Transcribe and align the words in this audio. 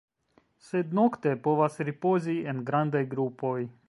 Sed 0.69 0.95
nokte 0.99 1.33
povas 1.47 1.77
ripozi 1.91 2.37
en 2.53 2.63
grandaj 2.71 3.03
grupoj. 3.13 3.59